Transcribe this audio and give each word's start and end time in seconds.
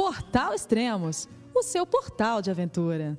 Portal 0.00 0.54
Extremos, 0.54 1.28
o 1.54 1.62
seu 1.62 1.84
portal 1.84 2.40
de 2.40 2.50
aventura. 2.50 3.18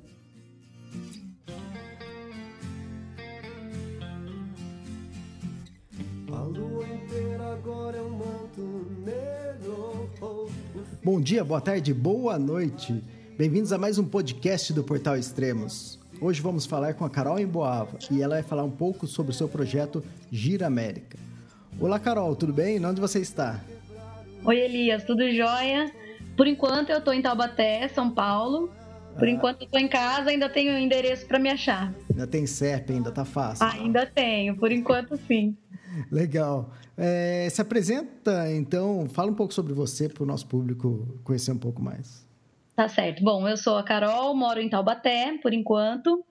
Bom 11.03 11.21
dia, 11.21 11.43
boa 11.43 11.61
tarde, 11.61 11.93
boa 11.93 12.39
noite. 12.39 13.03
Bem-vindos 13.37 13.71
a 13.71 13.77
mais 13.77 13.99
um 13.99 14.03
podcast 14.03 14.73
do 14.73 14.83
Portal 14.83 15.15
Extremos. 15.15 15.99
Hoje 16.19 16.41
vamos 16.41 16.65
falar 16.65 16.95
com 16.95 17.05
a 17.05 17.11
Carol 17.11 17.39
Emboava 17.39 17.99
e 18.09 18.23
ela 18.23 18.33
vai 18.33 18.43
falar 18.43 18.63
um 18.63 18.71
pouco 18.71 19.05
sobre 19.05 19.31
o 19.31 19.35
seu 19.35 19.47
projeto 19.47 20.03
Gira 20.31 20.65
América. 20.65 21.15
Olá, 21.79 21.99
Carol, 21.99 22.35
tudo 22.35 22.51
bem? 22.51 22.83
Onde 22.83 22.99
você 22.99 23.19
está? 23.19 23.63
Oi, 24.43 24.57
Elias, 24.57 25.03
tudo 25.03 25.31
jóia? 25.31 25.93
Por 26.41 26.47
enquanto 26.47 26.89
eu 26.89 26.97
estou 26.97 27.13
em 27.13 27.21
Taubaté, 27.21 27.87
São 27.89 28.09
Paulo. 28.09 28.73
Por 29.13 29.27
ah. 29.27 29.29
enquanto 29.29 29.61
eu 29.61 29.65
estou 29.65 29.79
em 29.79 29.87
casa, 29.87 30.31
ainda 30.31 30.49
tenho 30.49 30.75
endereço 30.75 31.27
para 31.27 31.37
me 31.37 31.47
achar. 31.47 31.93
Ainda 32.09 32.25
tem 32.25 32.47
CEP, 32.47 32.93
ainda 32.93 33.11
tá 33.11 33.23
fácil. 33.23 33.63
Ainda 33.63 34.07
tenho, 34.07 34.57
por 34.57 34.71
enquanto 34.71 35.15
sim. 35.17 35.55
Legal. 36.11 36.71
É, 36.97 37.47
se 37.47 37.61
apresenta, 37.61 38.51
então, 38.51 39.07
fala 39.07 39.29
um 39.29 39.35
pouco 39.35 39.53
sobre 39.53 39.71
você 39.71 40.09
para 40.09 40.23
o 40.23 40.25
nosso 40.25 40.47
público 40.47 41.15
conhecer 41.23 41.51
um 41.51 41.59
pouco 41.59 41.79
mais. 41.79 42.27
Tá 42.75 42.87
certo. 42.87 43.23
Bom, 43.23 43.47
eu 43.47 43.55
sou 43.55 43.77
a 43.77 43.83
Carol, 43.83 44.35
moro 44.35 44.59
em 44.59 44.67
Taubaté, 44.67 45.37
por 45.43 45.53
enquanto. 45.53 46.25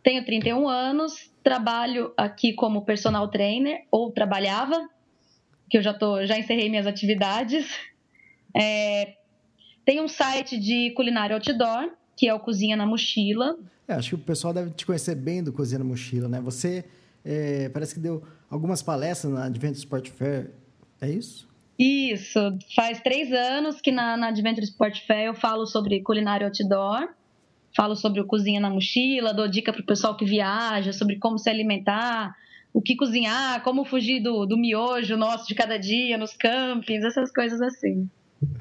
Tenho 0.00 0.24
31 0.24 0.68
anos, 0.68 1.32
trabalho 1.42 2.12
aqui 2.16 2.52
como 2.52 2.84
personal 2.84 3.26
trainer, 3.26 3.82
ou 3.90 4.12
trabalhava, 4.12 4.88
que 5.68 5.76
eu 5.76 5.82
já, 5.82 5.92
tô, 5.92 6.24
já 6.24 6.38
encerrei 6.38 6.70
minhas 6.70 6.86
atividades. 6.86 7.66
É, 8.56 9.23
tem 9.84 10.00
um 10.00 10.08
site 10.08 10.58
de 10.58 10.90
culinária 10.92 11.36
outdoor, 11.36 11.90
que 12.16 12.28
é 12.28 12.34
o 12.34 12.40
Cozinha 12.40 12.76
na 12.76 12.86
Mochila. 12.86 13.56
É, 13.86 13.94
acho 13.94 14.10
que 14.10 14.14
o 14.14 14.18
pessoal 14.18 14.54
deve 14.54 14.70
te 14.70 14.86
conhecer 14.86 15.14
bem 15.14 15.42
do 15.42 15.52
Cozinha 15.52 15.78
na 15.78 15.84
Mochila, 15.84 16.28
né? 16.28 16.40
Você 16.40 16.84
é, 17.24 17.68
parece 17.68 17.94
que 17.94 18.00
deu 18.00 18.22
algumas 18.50 18.82
palestras 18.82 19.32
na 19.32 19.44
Adventure 19.44 19.78
Sport 19.78 20.10
Fair, 20.10 20.50
é 21.00 21.10
isso? 21.10 21.48
Isso, 21.78 22.38
faz 22.74 23.00
três 23.00 23.32
anos 23.32 23.80
que 23.80 23.90
na, 23.90 24.16
na 24.16 24.28
Adventure 24.28 24.64
Sport 24.64 25.04
Fair 25.06 25.26
eu 25.26 25.34
falo 25.34 25.66
sobre 25.66 26.00
culinária 26.02 26.46
outdoor, 26.46 27.08
falo 27.74 27.96
sobre 27.96 28.20
o 28.20 28.26
cozinha 28.26 28.60
na 28.60 28.70
mochila, 28.70 29.34
dou 29.34 29.48
dica 29.48 29.72
para 29.72 29.82
o 29.82 29.86
pessoal 29.86 30.16
que 30.16 30.24
viaja, 30.24 30.92
sobre 30.92 31.18
como 31.18 31.36
se 31.36 31.50
alimentar, 31.50 32.34
o 32.72 32.80
que 32.80 32.94
cozinhar, 32.94 33.62
como 33.62 33.84
fugir 33.84 34.22
do, 34.22 34.46
do 34.46 34.56
miojo 34.56 35.16
nosso 35.16 35.48
de 35.48 35.54
cada 35.54 35.76
dia 35.76 36.16
nos 36.16 36.34
campings, 36.34 37.04
essas 37.04 37.32
coisas 37.32 37.60
assim. 37.60 38.08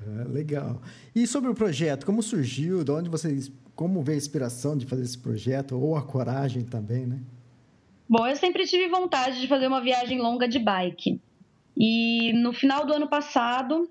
Ah, 0.07 0.27
legal. 0.29 0.81
E 1.15 1.25
sobre 1.27 1.49
o 1.49 1.55
projeto, 1.55 2.05
como 2.05 2.21
surgiu, 2.21 2.83
de 2.83 2.91
onde 2.91 3.09
vocês, 3.09 3.51
como 3.75 4.01
veio 4.01 4.17
a 4.17 4.17
inspiração 4.17 4.77
de 4.77 4.85
fazer 4.85 5.03
esse 5.03 5.17
projeto, 5.17 5.79
ou 5.79 5.95
a 5.95 6.01
coragem 6.01 6.63
também, 6.63 7.05
né? 7.05 7.19
Bom, 8.07 8.27
eu 8.27 8.35
sempre 8.35 8.65
tive 8.65 8.89
vontade 8.89 9.39
de 9.39 9.47
fazer 9.47 9.67
uma 9.67 9.81
viagem 9.81 10.19
longa 10.19 10.47
de 10.47 10.59
bike. 10.59 11.19
E 11.75 12.33
no 12.33 12.53
final 12.53 12.85
do 12.85 12.93
ano 12.93 13.07
passado, 13.07 13.89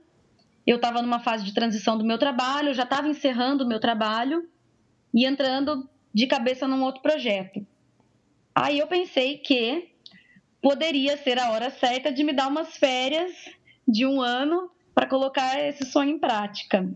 eu 0.66 0.76
estava 0.76 1.02
numa 1.02 1.18
fase 1.18 1.44
de 1.44 1.52
transição 1.52 1.98
do 1.98 2.04
meu 2.04 2.18
trabalho, 2.18 2.74
já 2.74 2.84
estava 2.84 3.08
encerrando 3.08 3.64
o 3.64 3.68
meu 3.68 3.80
trabalho 3.80 4.48
e 5.12 5.26
entrando 5.26 5.88
de 6.14 6.26
cabeça 6.26 6.68
num 6.68 6.82
outro 6.82 7.02
projeto. 7.02 7.66
Aí 8.54 8.78
eu 8.78 8.86
pensei 8.86 9.38
que 9.38 9.88
poderia 10.60 11.16
ser 11.16 11.38
a 11.38 11.50
hora 11.50 11.70
certa 11.70 12.12
de 12.12 12.22
me 12.22 12.32
dar 12.32 12.48
umas 12.48 12.76
férias 12.76 13.32
de 13.88 14.06
um 14.06 14.20
ano 14.20 14.70
para 14.94 15.06
colocar 15.06 15.58
esse 15.60 15.84
sonho 15.86 16.10
em 16.10 16.18
prática. 16.18 16.88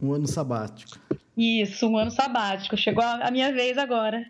Um 0.00 0.12
ano 0.12 0.26
sabático. 0.26 0.98
Isso, 1.36 1.86
um 1.88 1.96
ano 1.96 2.10
sabático. 2.10 2.76
Chegou 2.76 3.04
a 3.04 3.30
minha 3.30 3.52
vez 3.52 3.78
agora. 3.78 4.24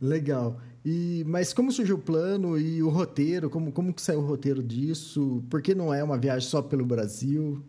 Legal. 0.00 0.60
E, 0.84 1.24
mas 1.26 1.54
como 1.54 1.72
surgiu 1.72 1.96
o 1.96 2.00
plano 2.00 2.58
e 2.58 2.82
o 2.82 2.90
roteiro? 2.90 3.48
Como, 3.48 3.72
como 3.72 3.92
que 3.92 4.02
saiu 4.02 4.20
o 4.20 4.26
roteiro 4.26 4.62
disso? 4.62 5.42
Por 5.48 5.62
que 5.62 5.74
não 5.74 5.94
é 5.94 6.04
uma 6.04 6.18
viagem 6.18 6.48
só 6.48 6.60
pelo 6.60 6.84
Brasil? 6.84 7.64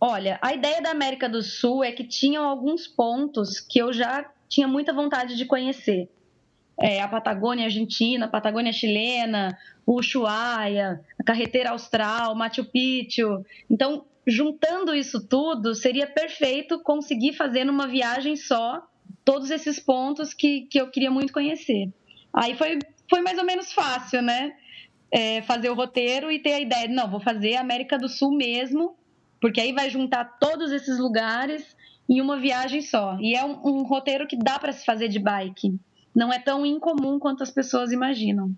Olha, 0.00 0.38
a 0.40 0.54
ideia 0.54 0.80
da 0.80 0.90
América 0.90 1.28
do 1.28 1.42
Sul 1.42 1.84
é 1.84 1.92
que 1.92 2.04
tinham 2.04 2.44
alguns 2.44 2.86
pontos 2.86 3.60
que 3.60 3.78
eu 3.78 3.92
já 3.92 4.30
tinha 4.48 4.66
muita 4.66 4.94
vontade 4.94 5.36
de 5.36 5.44
conhecer. 5.44 6.08
É, 6.80 7.00
a 7.00 7.08
Patagônia 7.08 7.66
Argentina, 7.66 8.24
a 8.24 8.28
Patagônia 8.28 8.72
Chilena, 8.72 9.56
o 9.84 9.98
Ushuaia, 9.98 11.00
a 11.18 11.22
Carreteira 11.22 11.70
Austral, 11.70 12.34
Machu 12.34 12.64
Picchu. 12.64 13.44
Então, 13.68 14.06
juntando 14.26 14.94
isso 14.94 15.26
tudo, 15.26 15.74
seria 15.74 16.06
perfeito 16.06 16.80
conseguir 16.80 17.34
fazer 17.34 17.64
numa 17.64 17.86
viagem 17.86 18.36
só 18.36 18.82
todos 19.24 19.50
esses 19.50 19.78
pontos 19.78 20.32
que, 20.32 20.62
que 20.62 20.80
eu 20.80 20.90
queria 20.90 21.10
muito 21.10 21.32
conhecer. 21.32 21.92
Aí 22.32 22.56
foi, 22.56 22.78
foi 23.08 23.20
mais 23.20 23.38
ou 23.38 23.44
menos 23.44 23.72
fácil, 23.72 24.22
né? 24.22 24.54
É, 25.12 25.42
fazer 25.42 25.68
o 25.70 25.74
roteiro 25.74 26.30
e 26.30 26.38
ter 26.38 26.54
a 26.54 26.60
ideia 26.60 26.86
de, 26.86 26.94
não, 26.94 27.10
vou 27.10 27.20
fazer 27.20 27.56
América 27.56 27.98
do 27.98 28.08
Sul 28.08 28.36
mesmo, 28.36 28.96
porque 29.40 29.60
aí 29.60 29.72
vai 29.72 29.90
juntar 29.90 30.24
todos 30.38 30.70
esses 30.70 30.98
lugares 30.98 31.76
em 32.08 32.20
uma 32.20 32.38
viagem 32.38 32.80
só. 32.80 33.18
E 33.20 33.34
é 33.34 33.44
um, 33.44 33.58
um 33.64 33.82
roteiro 33.82 34.26
que 34.26 34.36
dá 34.36 34.58
para 34.58 34.72
se 34.72 34.84
fazer 34.84 35.08
de 35.08 35.18
bike. 35.18 35.78
Não 36.14 36.32
é 36.32 36.38
tão 36.38 36.66
incomum 36.66 37.18
quanto 37.18 37.42
as 37.42 37.50
pessoas 37.50 37.92
imaginam. 37.92 38.54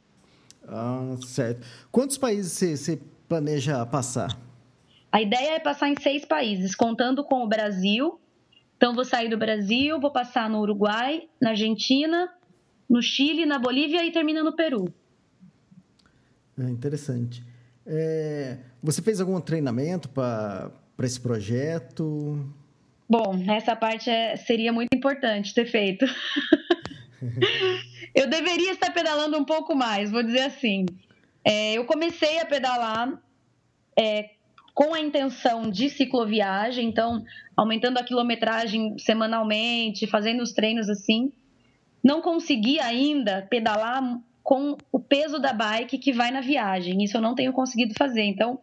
Ah, 0.66 1.16
certo. 1.26 1.66
Quantos 1.90 2.16
países 2.16 2.52
você, 2.52 3.00
planeja 3.28 3.84
passar? 3.86 4.36
A 5.10 5.20
ideia 5.20 5.56
é 5.56 5.60
passar 5.60 5.88
em 5.88 5.96
seis 6.00 6.24
países, 6.24 6.74
contando 6.74 7.22
com 7.22 7.44
o 7.44 7.48
Brasil, 7.48 8.18
então, 8.82 8.92
vou 8.96 9.04
sair 9.04 9.28
do 9.28 9.38
Brasil, 9.38 10.00
vou 10.00 10.10
passar 10.10 10.50
no 10.50 10.58
Uruguai, 10.58 11.28
na 11.40 11.50
Argentina, 11.50 12.28
no 12.90 13.00
Chile, 13.00 13.46
na 13.46 13.56
Bolívia 13.56 14.04
e 14.04 14.10
termina 14.10 14.42
no 14.42 14.56
Peru. 14.56 14.92
É 16.58 16.64
interessante. 16.64 17.44
É, 17.86 18.58
você 18.82 19.00
fez 19.00 19.20
algum 19.20 19.40
treinamento 19.40 20.08
para 20.08 20.72
esse 20.98 21.20
projeto? 21.20 22.44
Bom, 23.08 23.40
essa 23.48 23.76
parte 23.76 24.10
é, 24.10 24.34
seria 24.34 24.72
muito 24.72 24.88
importante 24.96 25.54
ter 25.54 25.66
feito. 25.66 26.04
eu 28.14 28.28
deveria 28.28 28.72
estar 28.72 28.90
pedalando 28.92 29.38
um 29.38 29.44
pouco 29.44 29.74
mais, 29.74 30.10
vou 30.10 30.22
dizer 30.22 30.42
assim. 30.42 30.86
É, 31.44 31.74
eu 31.74 31.84
comecei 31.84 32.38
a 32.40 32.46
pedalar 32.46 33.20
é, 33.98 34.30
com 34.74 34.94
a 34.94 35.00
intenção 35.00 35.70
de 35.70 35.90
cicloviagem, 35.90 36.88
então 36.88 37.24
aumentando 37.56 37.98
a 37.98 38.04
quilometragem 38.04 38.98
semanalmente, 38.98 40.06
fazendo 40.06 40.42
os 40.42 40.52
treinos 40.52 40.88
assim. 40.88 41.32
Não 42.02 42.20
consegui 42.20 42.80
ainda 42.80 43.46
pedalar 43.48 44.02
com 44.42 44.76
o 44.90 44.98
peso 44.98 45.38
da 45.38 45.52
bike 45.52 45.98
que 45.98 46.12
vai 46.12 46.30
na 46.30 46.40
viagem. 46.40 47.02
Isso 47.02 47.16
eu 47.16 47.20
não 47.20 47.34
tenho 47.34 47.52
conseguido 47.52 47.94
fazer. 47.94 48.24
Então, 48.24 48.58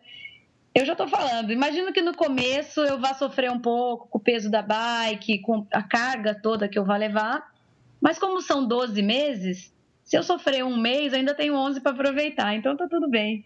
eu 0.76 0.86
já 0.86 0.92
estou 0.92 1.08
falando. 1.08 1.52
Imagino 1.52 1.94
que 1.94 2.02
no 2.02 2.14
começo 2.14 2.82
eu 2.82 3.00
vá 3.00 3.14
sofrer 3.14 3.50
um 3.52 3.60
pouco 3.60 4.08
com 4.08 4.18
o 4.18 4.22
peso 4.22 4.52
da 4.52 4.62
bike, 4.62 5.40
com 5.40 5.66
a 5.72 5.82
carga 5.82 6.36
toda 6.36 6.68
que 6.68 6.78
eu 6.78 6.86
vou 6.86 6.96
levar. 6.96 7.50
Mas 8.02 8.18
como 8.18 8.42
são 8.42 8.68
12 8.68 9.02
meses, 9.02 9.74
se 10.04 10.18
eu 10.18 10.24
sofrer 10.24 10.64
um 10.64 10.78
mês, 10.80 11.14
ainda 11.14 11.34
tenho 11.34 11.56
11 11.56 11.82
para 11.82 11.92
aproveitar. 11.92 12.56
Então 12.56 12.76
tá 12.76 12.88
tudo 12.90 13.10
bem. 13.10 13.46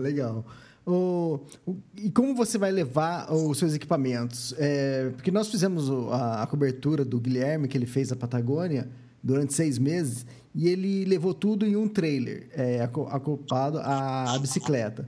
legal. 0.00 0.44
O, 0.86 1.40
o, 1.66 1.76
e 1.96 2.10
como 2.10 2.34
você 2.34 2.56
vai 2.56 2.70
levar 2.70 3.30
os 3.32 3.58
seus 3.58 3.74
equipamentos? 3.74 4.54
É, 4.56 5.10
porque 5.10 5.30
nós 5.30 5.50
fizemos 5.50 5.90
a, 6.10 6.42
a, 6.42 6.46
cobertura 6.46 7.04
do 7.04 7.20
Guilherme, 7.20 7.68
que 7.68 7.76
ele 7.76 7.84
fez 7.84 8.10
a 8.10 8.16
Patagônia, 8.16 8.88
durante 9.22 9.52
seis 9.52 9.78
meses, 9.78 10.24
e 10.54 10.66
ele 10.68 11.04
levou 11.04 11.34
tudo 11.34 11.66
em 11.66 11.76
um 11.76 11.86
trailer, 11.86 12.48
é, 12.52 12.80
acoplado 12.82 13.78
à, 13.80 14.34
à 14.34 14.38
bicicleta. 14.38 15.06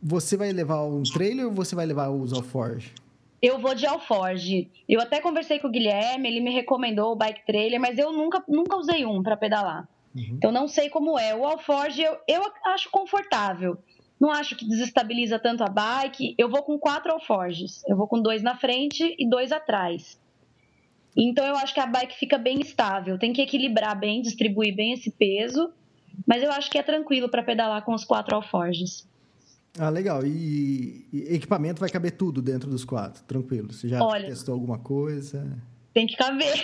Você 0.00 0.36
vai 0.36 0.52
levar 0.52 0.84
um 0.84 1.02
trailer 1.02 1.46
ou 1.46 1.52
você 1.52 1.74
vai 1.74 1.86
levar 1.86 2.10
os 2.10 2.32
alforge? 2.32 2.92
Eu 3.42 3.58
vou 3.58 3.74
de 3.74 3.86
alforge. 3.86 4.70
Eu 4.88 5.00
até 5.00 5.20
conversei 5.20 5.58
com 5.58 5.68
o 5.68 5.70
Guilherme, 5.70 6.28
ele 6.28 6.40
me 6.40 6.50
recomendou 6.50 7.12
o 7.12 7.16
bike 7.16 7.46
trailer, 7.46 7.80
mas 7.80 7.98
eu 7.98 8.12
nunca, 8.12 8.42
nunca 8.46 8.76
usei 8.76 9.06
um 9.06 9.22
para 9.22 9.36
pedalar. 9.36 9.88
Uhum. 10.14 10.34
Então 10.36 10.52
não 10.52 10.68
sei 10.68 10.90
como 10.90 11.18
é. 11.18 11.34
O 11.34 11.44
alforge 11.44 12.02
eu, 12.02 12.18
eu 12.28 12.42
acho 12.66 12.90
confortável. 12.90 13.78
Não 14.20 14.30
acho 14.30 14.54
que 14.54 14.68
desestabiliza 14.68 15.38
tanto 15.38 15.64
a 15.64 15.68
bike. 15.68 16.34
Eu 16.36 16.50
vou 16.50 16.62
com 16.62 16.78
quatro 16.78 17.12
alforges. 17.12 17.82
Eu 17.88 17.96
vou 17.96 18.06
com 18.06 18.20
dois 18.20 18.42
na 18.42 18.54
frente 18.56 19.16
e 19.18 19.28
dois 19.28 19.50
atrás. 19.50 20.20
Então 21.16 21.44
eu 21.46 21.56
acho 21.56 21.72
que 21.72 21.80
a 21.80 21.86
bike 21.86 22.18
fica 22.18 22.36
bem 22.36 22.60
estável. 22.60 23.18
Tem 23.18 23.32
que 23.32 23.40
equilibrar 23.40 23.98
bem, 23.98 24.20
distribuir 24.20 24.74
bem 24.76 24.92
esse 24.92 25.10
peso. 25.10 25.72
Mas 26.26 26.42
eu 26.42 26.52
acho 26.52 26.70
que 26.70 26.76
é 26.76 26.82
tranquilo 26.82 27.30
para 27.30 27.42
pedalar 27.42 27.82
com 27.82 27.94
os 27.94 28.04
quatro 28.04 28.36
alforges. 28.36 29.08
Ah, 29.78 29.88
legal. 29.88 30.24
E, 30.26 31.06
e, 31.12 31.34
equipamento 31.34 31.80
vai 31.80 31.88
caber 31.88 32.12
tudo 32.12 32.42
dentro 32.42 32.70
dos 32.70 32.84
quatro, 32.84 33.22
tranquilo. 33.24 33.72
Você 33.72 33.88
já 33.88 34.02
Olha, 34.02 34.26
testou 34.28 34.54
alguma 34.54 34.78
coisa? 34.78 35.58
Tem 35.94 36.06
que 36.06 36.16
caber. 36.16 36.54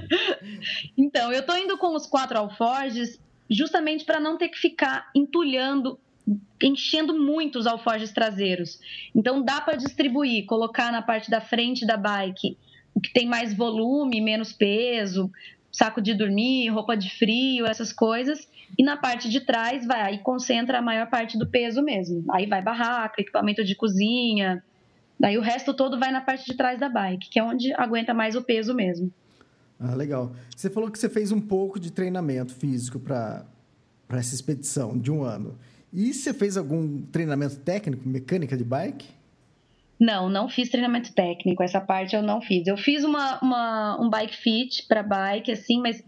então, 0.96 1.32
eu 1.32 1.44
tô 1.44 1.56
indo 1.56 1.76
com 1.78 1.94
os 1.94 2.06
quatro 2.06 2.38
alforges 2.38 3.20
justamente 3.50 4.04
para 4.04 4.20
não 4.20 4.38
ter 4.38 4.48
que 4.48 4.58
ficar 4.58 5.10
entulhando 5.14 5.98
enchendo 6.62 7.18
muito 7.18 7.58
os 7.58 7.66
alforjes 7.66 8.12
traseiros. 8.12 8.78
Então 9.14 9.42
dá 9.42 9.60
para 9.60 9.76
distribuir, 9.76 10.46
colocar 10.46 10.92
na 10.92 11.02
parte 11.02 11.28
da 11.28 11.40
frente 11.40 11.84
da 11.84 11.96
bike 11.96 12.56
o 12.94 13.00
que 13.00 13.12
tem 13.12 13.26
mais 13.26 13.54
volume, 13.54 14.20
menos 14.20 14.52
peso, 14.52 15.30
saco 15.70 16.00
de 16.00 16.14
dormir, 16.14 16.68
roupa 16.68 16.96
de 16.96 17.10
frio, 17.10 17.66
essas 17.66 17.92
coisas. 17.92 18.48
E 18.78 18.82
na 18.82 18.96
parte 18.96 19.28
de 19.28 19.40
trás 19.40 19.86
vai 19.86 20.00
aí 20.00 20.18
concentra 20.18 20.78
a 20.78 20.82
maior 20.82 21.08
parte 21.08 21.38
do 21.38 21.46
peso 21.46 21.82
mesmo. 21.82 22.24
Aí 22.30 22.46
vai 22.46 22.62
barraca, 22.62 23.20
equipamento 23.20 23.64
de 23.64 23.74
cozinha. 23.74 24.62
Daí 25.18 25.36
o 25.36 25.42
resto 25.42 25.74
todo 25.74 25.98
vai 25.98 26.10
na 26.10 26.20
parte 26.20 26.46
de 26.46 26.56
trás 26.56 26.80
da 26.80 26.88
bike, 26.88 27.28
que 27.30 27.38
é 27.38 27.44
onde 27.44 27.72
aguenta 27.74 28.12
mais 28.14 28.34
o 28.34 28.42
peso 28.42 28.74
mesmo. 28.74 29.12
Ah, 29.78 29.94
legal. 29.94 30.32
Você 30.56 30.70
falou 30.70 30.90
que 30.90 30.98
você 30.98 31.08
fez 31.08 31.32
um 31.32 31.40
pouco 31.40 31.78
de 31.78 31.92
treinamento 31.92 32.54
físico 32.54 32.98
para 32.98 33.44
essa 34.10 34.34
expedição 34.34 34.98
de 34.98 35.10
um 35.10 35.22
ano. 35.22 35.58
E 35.92 36.14
você 36.14 36.32
fez 36.32 36.56
algum 36.56 37.02
treinamento 37.02 37.56
técnico, 37.56 38.08
mecânica 38.08 38.56
de 38.56 38.64
bike? 38.64 39.06
Não, 40.00 40.28
não 40.28 40.48
fiz 40.48 40.68
treinamento 40.70 41.12
técnico. 41.12 41.62
Essa 41.62 41.80
parte 41.80 42.16
eu 42.16 42.22
não 42.22 42.40
fiz. 42.40 42.66
Eu 42.66 42.76
fiz 42.76 43.04
uma, 43.04 43.38
uma 43.40 44.00
um 44.00 44.08
bike 44.08 44.36
fit 44.36 44.86
para 44.88 45.02
bike, 45.02 45.52
assim, 45.52 45.80
mas 45.80 46.02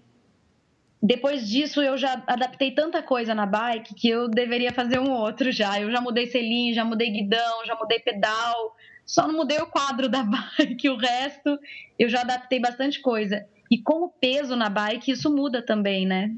depois 1.04 1.46
disso 1.46 1.82
eu 1.82 1.98
já 1.98 2.24
adaptei 2.26 2.70
tanta 2.70 3.02
coisa 3.02 3.34
na 3.34 3.44
bike 3.44 3.94
que 3.94 4.08
eu 4.08 4.26
deveria 4.26 4.72
fazer 4.72 4.98
um 4.98 5.12
outro 5.12 5.52
já. 5.52 5.78
Eu 5.78 5.90
já 5.90 6.00
mudei 6.00 6.26
selim, 6.26 6.72
já 6.72 6.82
mudei 6.82 7.10
guidão, 7.10 7.66
já 7.66 7.76
mudei 7.76 7.98
pedal. 7.98 8.74
Só 9.04 9.28
não 9.28 9.36
mudei 9.36 9.58
o 9.58 9.66
quadro 9.66 10.08
da 10.08 10.22
bike, 10.58 10.88
o 10.88 10.96
resto 10.96 11.58
eu 11.98 12.08
já 12.08 12.22
adaptei 12.22 12.58
bastante 12.58 13.02
coisa. 13.02 13.44
E 13.70 13.76
com 13.76 14.04
o 14.04 14.08
peso 14.08 14.56
na 14.56 14.70
bike, 14.70 15.10
isso 15.10 15.30
muda 15.30 15.60
também, 15.60 16.06
né? 16.06 16.34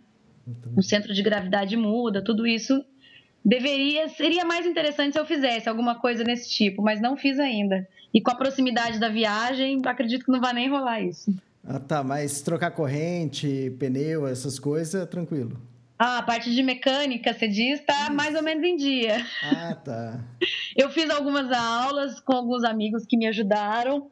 O 0.77 0.83
centro 0.83 1.15
de 1.15 1.23
gravidade 1.23 1.77
muda, 1.77 2.23
tudo 2.23 2.45
isso 2.45 2.85
deveria 3.45 4.09
seria 4.09 4.45
mais 4.45 4.67
interessante 4.67 5.13
se 5.13 5.21
eu 5.21 5.25
fizesse 5.25 5.69
alguma 5.69 5.95
coisa 5.95 6.25
nesse 6.25 6.51
tipo, 6.51 6.83
mas 6.83 7.01
não 7.01 7.17
fiz 7.17 7.39
ainda. 7.39 7.87
E 8.13 8.21
com 8.21 8.33
a 8.33 8.35
proximidade 8.35 8.99
da 8.99 9.09
viagem, 9.09 9.81
acredito 9.87 10.25
que 10.25 10.33
não 10.33 10.41
vai 10.41 10.53
nem 10.53 10.69
rolar 10.69 11.01
isso. 11.01 11.33
Ah, 11.67 11.81
tá, 11.81 12.03
mas 12.03 12.41
trocar 12.43 12.71
corrente, 12.71 13.75
pneu, 13.79 14.27
essas 14.27 14.59
coisas, 14.59 15.09
tranquilo. 15.09 15.61
Ah, 15.99 16.19
a 16.19 16.23
parte 16.23 16.55
de 16.55 16.63
mecânica, 16.63 17.33
você 17.33 17.49
diz, 17.49 17.81
tá 17.85 18.11
mais 18.11 18.35
ou 18.35 18.43
menos 18.43 18.63
em 18.63 18.77
dia. 18.77 19.27
Ah, 19.43 19.75
tá. 19.75 20.25
Eu 20.77 20.91
fiz 20.91 21.09
algumas 21.11 21.51
aulas 21.51 22.21
com 22.21 22.35
alguns 22.35 22.65
amigos 22.65 23.05
que 23.07 23.17
me 23.17 23.27
ajudaram. 23.27 24.11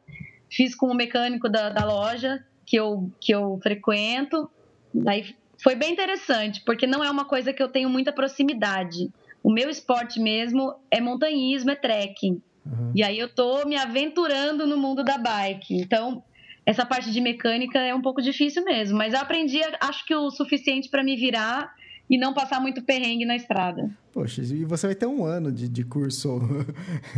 Fiz 0.49 0.75
com 0.75 0.87
o 0.87 0.95
mecânico 0.95 1.47
da, 1.47 1.69
da 1.69 1.85
loja 1.85 2.43
que 2.65 2.77
eu, 2.77 3.11
que 3.19 3.33
eu 3.33 3.59
frequento. 3.61 4.49
Daí 4.93 5.35
foi 5.61 5.75
bem 5.75 5.91
interessante, 5.91 6.61
porque 6.65 6.87
não 6.87 7.03
é 7.03 7.09
uma 7.09 7.25
coisa 7.25 7.53
que 7.53 7.61
eu 7.61 7.67
tenho 7.67 7.89
muita 7.89 8.11
proximidade. 8.11 9.11
O 9.43 9.51
meu 9.51 9.69
esporte 9.69 10.19
mesmo 10.19 10.73
é 10.89 10.99
montanhismo, 10.99 11.71
é 11.71 11.75
trekking. 11.75 12.41
Uhum. 12.65 12.91
E 12.95 13.03
aí 13.03 13.19
eu 13.19 13.29
tô 13.29 13.65
me 13.65 13.75
aventurando 13.75 14.65
no 14.65 14.77
mundo 14.77 15.03
da 15.03 15.17
bike. 15.17 15.75
Então, 15.75 16.23
essa 16.65 16.85
parte 16.85 17.11
de 17.11 17.21
mecânica 17.21 17.79
é 17.79 17.93
um 17.93 18.01
pouco 18.01 18.21
difícil 18.21 18.63
mesmo, 18.63 18.97
mas 18.97 19.13
eu 19.13 19.19
aprendi, 19.19 19.61
acho 19.79 20.05
que 20.05 20.15
o 20.15 20.31
suficiente 20.31 20.89
para 20.89 21.03
me 21.03 21.15
virar 21.15 21.73
e 22.09 22.17
não 22.17 22.33
passar 22.33 22.59
muito 22.59 22.81
perrengue 22.83 23.25
na 23.25 23.35
estrada. 23.35 23.89
Poxa, 24.13 24.41
e 24.41 24.63
você 24.63 24.87
vai 24.87 24.95
ter 24.95 25.07
um 25.07 25.25
ano 25.25 25.51
de, 25.51 25.67
de 25.67 25.83
curso. 25.83 26.39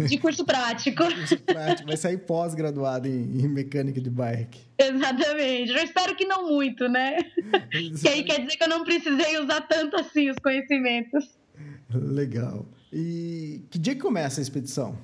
De 0.08 0.18
curso 0.18 0.46
prático. 0.46 1.04
curso 1.14 1.38
prático. 1.40 1.88
Vai 1.88 1.98
sair 1.98 2.18
pós-graduado 2.18 3.08
em, 3.08 3.42
em, 3.42 3.48
mecânica 3.48 4.02
de 4.02 4.10
bike. 4.10 4.60
Exatamente. 4.78 5.72
Eu 5.72 5.84
espero 5.84 6.16
que 6.16 6.26
não 6.26 6.48
muito, 6.48 6.88
né? 6.88 7.18
que 8.02 8.08
aí 8.08 8.24
quer 8.24 8.42
dizer 8.42 8.58
que 8.58 8.64
eu 8.64 8.70
não 8.70 8.84
precisei 8.84 9.38
usar 9.40 9.62
tanto 9.62 9.96
assim 9.98 10.30
os 10.30 10.38
conhecimentos. 10.40 11.38
Legal. 11.94 12.66
E 12.92 13.62
que 13.70 13.78
dia 13.78 13.94
que 13.94 14.02
começa 14.02 14.40
a 14.40 14.44
expedição? 14.44 14.98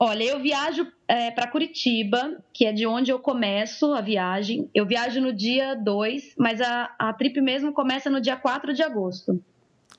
Olha, 0.00 0.22
eu 0.22 0.40
viajo 0.40 0.86
é, 1.08 1.30
para 1.32 1.48
Curitiba, 1.48 2.40
que 2.52 2.64
é 2.64 2.72
de 2.72 2.86
onde 2.86 3.10
eu 3.10 3.18
começo 3.18 3.92
a 3.92 4.00
viagem. 4.00 4.70
Eu 4.72 4.86
viajo 4.86 5.20
no 5.20 5.32
dia 5.32 5.74
2, 5.74 6.34
mas 6.38 6.60
a, 6.60 6.94
a 6.96 7.12
trip 7.12 7.40
mesmo 7.40 7.72
começa 7.72 8.08
no 8.08 8.20
dia 8.20 8.36
4 8.36 8.72
de 8.72 8.82
agosto. 8.82 9.42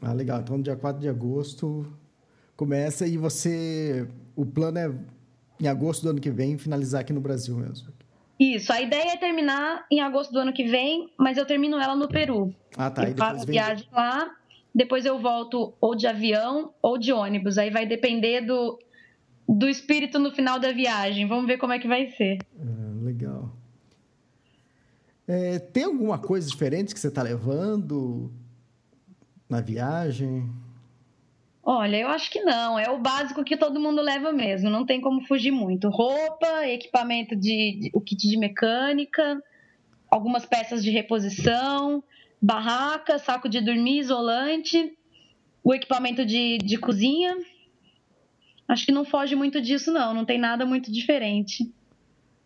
Ah, 0.02 0.14
legal. 0.14 0.40
Então, 0.40 0.58
no 0.58 0.64
dia 0.64 0.78
4 0.78 1.02
de 1.02 1.10
agosto 1.10 1.86
começa 2.56 3.06
e 3.06 3.18
você. 3.18 4.08
O 4.38 4.46
plano 4.46 4.78
é, 4.78 4.90
em 5.60 5.68
agosto 5.68 6.04
do 6.04 6.12
ano 6.12 6.22
que 6.22 6.32
vem, 6.32 6.58
finalizar 6.58 7.02
aqui 7.02 7.12
no 7.12 7.20
Brasil 7.20 7.58
mesmo. 7.58 7.90
Isso, 8.40 8.72
a 8.72 8.82
ideia 8.82 9.12
é 9.12 9.18
terminar 9.18 9.86
em 9.92 10.00
agosto 10.00 10.32
do 10.32 10.40
ano 10.40 10.54
que 10.54 10.64
vem, 10.64 11.10
mas 11.18 11.38
eu 11.38 11.46
termino 11.46 11.78
ela 11.78 11.94
no 11.94 12.08
Peru. 12.08 12.56
Ah, 12.78 12.90
tá. 12.90 13.04
Eu 13.04 13.18
faço 13.18 13.46
vem... 13.46 13.56
viagem 13.56 13.86
lá 13.92 14.34
depois 14.74 15.06
eu 15.06 15.20
volto 15.20 15.74
ou 15.82 15.96
de 15.96 16.08
avião 16.08 16.74
ou 16.82 16.98
de 16.98 17.12
ônibus. 17.12 17.58
Aí 17.58 17.70
vai 17.70 17.86
depender 17.86 18.42
do, 18.42 18.80
do 19.56 19.68
espírito 19.68 20.20
no 20.20 20.32
final 20.32 20.60
da 20.60 20.72
viagem. 20.72 21.28
Vamos 21.28 21.48
ver 21.48 21.58
como 21.58 21.74
é 21.74 21.80
que 21.80 21.88
vai 21.88 22.08
ser. 22.12 22.40
Ah, 22.60 23.04
legal. 23.04 23.56
É, 25.28 25.60
tem 25.60 25.84
alguma 25.84 26.18
coisa 26.18 26.50
diferente 26.50 26.94
que 26.94 27.00
você 27.00 27.08
está 27.08 27.22
levando 27.22 28.32
na 29.48 29.62
viagem? 29.62 30.50
Olha, 31.64 31.98
eu 31.98 32.08
acho 32.08 32.32
que 32.32 32.42
não. 32.42 32.80
É 32.80 32.90
o 32.90 33.00
básico 33.00 33.44
que 33.44 33.58
todo 33.58 33.80
mundo 33.80 34.02
leva 34.02 34.32
mesmo. 34.32 34.70
Não 34.70 34.86
tem 34.86 35.00
como 35.00 35.26
fugir 35.26 35.52
muito. 35.52 35.90
Roupa, 35.90 36.68
equipamento 36.68 37.36
de, 37.36 37.80
de 37.80 37.92
o 37.94 38.02
kit 38.02 38.28
de 38.28 38.38
mecânica, 38.38 39.42
algumas 40.10 40.46
peças 40.46 40.84
de 40.84 40.90
reposição 40.90 42.04
barraca, 42.42 43.20
saco 43.20 43.50
de 43.50 43.60
dormir, 43.60 44.00
isolante, 44.00 44.98
o 45.64 45.74
equipamento 45.74 46.26
de, 46.26 46.58
de 46.58 46.78
cozinha. 46.78 47.36
Acho 48.70 48.86
que 48.86 48.92
não 48.92 49.04
foge 49.04 49.36
muito 49.36 49.60
disso, 49.60 49.92
não. 49.92 50.14
Não 50.14 50.24
tem 50.24 50.38
nada 50.38 50.64
muito 50.64 50.92
diferente. 50.92 51.68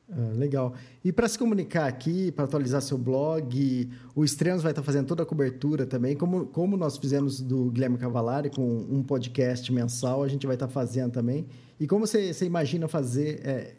Ah, 0.09 0.31
legal. 0.35 0.73
E 1.03 1.11
para 1.11 1.27
se 1.27 1.37
comunicar 1.37 1.85
aqui, 1.85 2.31
para 2.31 2.45
atualizar 2.45 2.81
seu 2.81 2.97
blog, 2.97 3.89
o 4.15 4.23
Extremos 4.23 4.63
vai 4.63 4.71
estar 4.71 4.83
fazendo 4.83 5.05
toda 5.05 5.23
a 5.23 5.25
cobertura 5.25 5.85
também, 5.85 6.15
como, 6.15 6.45
como 6.45 6.77
nós 6.77 6.97
fizemos 6.97 7.41
do 7.41 7.69
Guilherme 7.71 7.97
Cavalari 7.97 8.49
com 8.49 8.63
um 8.63 9.03
podcast 9.03 9.71
mensal, 9.73 10.23
a 10.23 10.27
gente 10.29 10.47
vai 10.47 10.55
estar 10.55 10.69
fazendo 10.69 11.11
também. 11.11 11.45
E 11.77 11.85
como 11.85 12.07
você, 12.07 12.33
você 12.33 12.45
imagina 12.45 12.87
fazer, 12.87 13.41
é, 13.45 13.75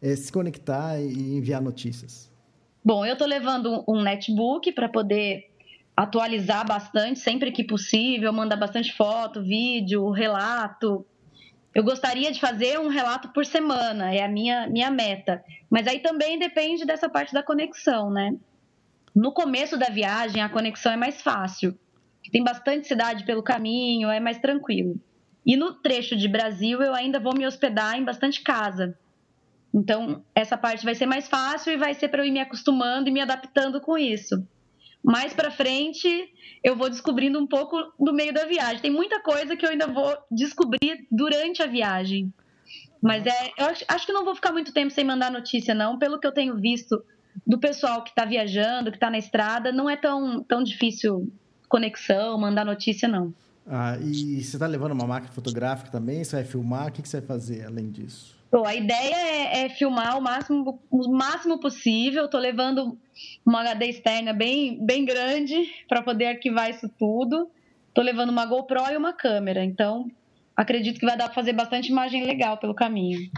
é, 0.00 0.16
se 0.16 0.32
conectar 0.32 0.98
e 0.98 1.36
enviar 1.36 1.60
notícias? 1.60 2.32
Bom, 2.82 3.04
eu 3.04 3.12
estou 3.12 3.26
levando 3.26 3.84
um 3.86 4.00
netbook 4.02 4.72
para 4.72 4.88
poder 4.88 5.50
atualizar 5.94 6.66
bastante, 6.66 7.18
sempre 7.18 7.52
que 7.52 7.62
possível, 7.62 8.32
mandar 8.32 8.56
bastante 8.56 8.94
foto, 8.96 9.42
vídeo, 9.42 10.08
relato. 10.10 11.04
Eu 11.74 11.82
gostaria 11.82 12.30
de 12.30 12.40
fazer 12.40 12.78
um 12.78 12.88
relato 12.88 13.28
por 13.30 13.44
semana, 13.44 14.14
é 14.14 14.22
a 14.22 14.28
minha, 14.28 14.68
minha 14.68 14.90
meta. 14.90 15.44
Mas 15.68 15.88
aí 15.88 15.98
também 15.98 16.38
depende 16.38 16.84
dessa 16.84 17.08
parte 17.08 17.34
da 17.34 17.42
conexão, 17.42 18.10
né? 18.10 18.36
No 19.14 19.32
começo 19.32 19.76
da 19.76 19.86
viagem, 19.86 20.40
a 20.40 20.48
conexão 20.48 20.92
é 20.92 20.96
mais 20.96 21.20
fácil. 21.20 21.76
Tem 22.30 22.44
bastante 22.44 22.86
cidade 22.86 23.24
pelo 23.24 23.42
caminho, 23.42 24.08
é 24.08 24.20
mais 24.20 24.38
tranquilo. 24.38 25.00
E 25.44 25.56
no 25.56 25.74
trecho 25.74 26.16
de 26.16 26.28
Brasil, 26.28 26.80
eu 26.80 26.94
ainda 26.94 27.18
vou 27.18 27.34
me 27.36 27.46
hospedar 27.46 27.98
em 27.98 28.04
bastante 28.04 28.42
casa. 28.42 28.96
Então, 29.72 30.24
essa 30.34 30.56
parte 30.56 30.84
vai 30.84 30.94
ser 30.94 31.06
mais 31.06 31.28
fácil 31.28 31.72
e 31.72 31.76
vai 31.76 31.92
ser 31.94 32.08
para 32.08 32.22
eu 32.22 32.26
ir 32.26 32.30
me 32.30 32.40
acostumando 32.40 33.08
e 33.08 33.12
me 33.12 33.20
adaptando 33.20 33.80
com 33.80 33.98
isso. 33.98 34.46
Mais 35.04 35.34
para 35.34 35.50
frente, 35.50 36.08
eu 36.62 36.74
vou 36.74 36.88
descobrindo 36.88 37.38
um 37.38 37.46
pouco 37.46 37.76
do 38.00 38.12
meio 38.12 38.32
da 38.32 38.46
viagem. 38.46 38.80
Tem 38.80 38.90
muita 38.90 39.20
coisa 39.20 39.54
que 39.54 39.66
eu 39.66 39.70
ainda 39.70 39.86
vou 39.86 40.16
descobrir 40.30 41.06
durante 41.10 41.62
a 41.62 41.66
viagem. 41.66 42.32
Mas 43.02 43.26
é, 43.26 43.52
eu 43.58 43.66
acho, 43.66 43.84
acho 43.86 44.06
que 44.06 44.12
não 44.12 44.24
vou 44.24 44.34
ficar 44.34 44.50
muito 44.50 44.72
tempo 44.72 44.90
sem 44.90 45.04
mandar 45.04 45.30
notícia, 45.30 45.74
não. 45.74 45.98
Pelo 45.98 46.18
que 46.18 46.26
eu 46.26 46.32
tenho 46.32 46.56
visto 46.56 47.04
do 47.46 47.58
pessoal 47.58 48.02
que 48.02 48.10
está 48.10 48.24
viajando, 48.24 48.90
que 48.90 48.96
está 48.96 49.10
na 49.10 49.18
estrada, 49.18 49.70
não 49.70 49.90
é 49.90 49.96
tão, 49.96 50.42
tão 50.42 50.62
difícil 50.64 51.30
conexão, 51.68 52.38
mandar 52.38 52.64
notícia, 52.64 53.06
não. 53.06 53.34
Ah, 53.66 53.98
e 54.00 54.42
você 54.42 54.56
está 54.56 54.66
levando 54.66 54.92
uma 54.92 55.06
máquina 55.06 55.32
fotográfica 55.32 55.90
também? 55.90 56.24
Você 56.24 56.36
vai 56.36 56.44
filmar? 56.46 56.88
O 56.88 56.92
que 56.92 57.06
você 57.06 57.20
vai 57.20 57.26
fazer 57.26 57.66
além 57.66 57.90
disso? 57.90 58.34
Bom, 58.54 58.64
a 58.64 58.72
ideia 58.72 59.16
é, 59.16 59.64
é, 59.64 59.68
filmar 59.68 60.16
o 60.16 60.20
máximo, 60.20 60.80
o 60.88 61.10
máximo 61.10 61.58
possível. 61.58 62.26
Estou 62.26 62.38
levando 62.38 62.96
uma 63.44 63.62
HD 63.62 63.86
externa 63.86 64.32
bem, 64.32 64.78
bem 64.86 65.04
grande 65.04 65.56
para 65.88 66.02
poder 66.02 66.26
arquivar 66.26 66.70
isso 66.70 66.88
tudo. 66.96 67.50
Estou 67.88 68.04
levando 68.04 68.30
uma 68.30 68.46
GoPro 68.46 68.92
e 68.92 68.96
uma 68.96 69.12
câmera. 69.12 69.64
Então, 69.64 70.08
acredito 70.54 71.00
que 71.00 71.04
vai 71.04 71.18
dar 71.18 71.24
para 71.24 71.34
fazer 71.34 71.52
bastante 71.52 71.90
imagem 71.90 72.24
legal 72.24 72.56
pelo 72.56 72.76
caminho. 72.76 73.28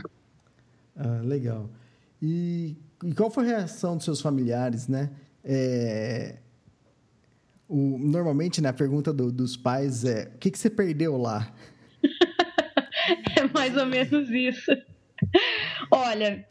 Ah, 0.94 1.23
legal. 1.25 1.70
E, 2.20 2.76
e, 3.02 3.14
qual 3.14 3.30
foi 3.30 3.44
a 3.44 3.56
reação 3.56 3.96
dos 3.96 4.04
seus 4.04 4.20
familiares, 4.20 4.87
né? 4.87 5.11
É, 5.42 6.37
o, 7.66 7.96
normalmente, 7.99 8.61
né, 8.61 8.68
a 8.68 8.75
pergunta 8.75 9.14
do, 9.14 9.32
dos 9.32 9.56
pais 9.56 10.04
é: 10.04 10.30
o 10.35 10.38
que, 10.38 10.50
que 10.50 10.58
você 10.58 10.68
perdeu 10.68 11.16
lá? 11.16 11.50
é 13.40 13.49
mais 13.54 13.75
ou 13.78 13.87
menos 13.87 14.28
isso. 14.28 14.73
Olha, 15.96 16.46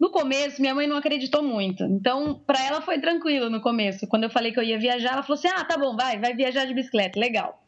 no 0.00 0.10
começo 0.10 0.60
minha 0.60 0.74
mãe 0.74 0.88
não 0.88 0.96
acreditou 0.96 1.42
muito. 1.42 1.84
Então, 1.84 2.34
para 2.46 2.60
ela 2.64 2.80
foi 2.80 3.00
tranquilo 3.00 3.48
no 3.48 3.60
começo. 3.60 4.08
Quando 4.08 4.24
eu 4.24 4.30
falei 4.30 4.50
que 4.50 4.58
eu 4.58 4.64
ia 4.64 4.78
viajar, 4.78 5.12
ela 5.12 5.22
falou 5.22 5.38
assim: 5.38 5.48
"Ah, 5.48 5.64
tá 5.64 5.78
bom, 5.78 5.96
vai, 5.96 6.18
vai 6.18 6.34
viajar 6.34 6.64
de 6.64 6.74
bicicleta, 6.74 7.18
legal". 7.18 7.62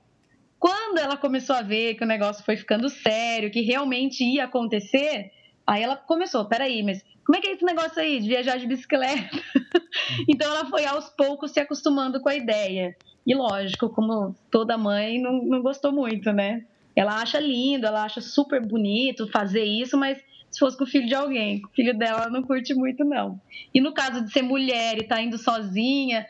Quando 0.58 0.98
ela 0.98 1.16
começou 1.16 1.54
a 1.54 1.62
ver 1.62 1.94
que 1.94 2.04
o 2.04 2.06
negócio 2.06 2.44
foi 2.44 2.56
ficando 2.56 2.88
sério, 2.88 3.50
que 3.50 3.60
realmente 3.60 4.24
ia 4.24 4.44
acontecer, 4.44 5.30
aí 5.66 5.82
ela 5.82 5.96
começou, 5.96 6.44
peraí, 6.46 6.82
mas 6.82 7.02
como 7.24 7.38
é 7.38 7.40
que 7.40 7.48
é 7.48 7.52
esse 7.52 7.64
negócio 7.64 8.00
aí 8.00 8.18
de 8.18 8.28
viajar 8.28 8.58
de 8.58 8.66
bicicleta? 8.66 9.30
então 10.28 10.50
ela 10.50 10.66
foi 10.66 10.84
aos 10.84 11.08
poucos 11.10 11.52
se 11.52 11.60
acostumando 11.60 12.20
com 12.20 12.28
a 12.28 12.34
ideia. 12.34 12.94
E 13.26 13.34
lógico, 13.34 13.88
como 13.90 14.34
toda 14.50 14.76
mãe, 14.76 15.20
não, 15.22 15.32
não 15.44 15.62
gostou 15.62 15.92
muito, 15.92 16.32
né? 16.32 16.62
Ela 16.96 17.22
acha 17.22 17.38
lindo, 17.38 17.86
ela 17.86 18.02
acha 18.02 18.20
super 18.20 18.60
bonito 18.60 19.30
fazer 19.30 19.62
isso, 19.62 19.96
mas 19.96 20.18
se 20.50 20.58
fosse 20.58 20.76
com 20.76 20.84
o 20.84 20.86
filho 20.86 21.06
de 21.06 21.14
alguém, 21.14 21.60
com 21.60 21.68
o 21.68 21.72
filho 21.72 21.96
dela, 21.96 22.22
ela 22.22 22.30
não 22.30 22.42
curte 22.42 22.74
muito, 22.74 23.04
não. 23.04 23.40
E 23.72 23.80
no 23.80 23.94
caso 23.94 24.24
de 24.24 24.32
ser 24.32 24.42
mulher 24.42 24.96
e 24.96 25.02
estar 25.02 25.16
tá 25.16 25.22
indo 25.22 25.38
sozinha, 25.38 26.26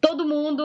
todo 0.00 0.26
mundo 0.26 0.64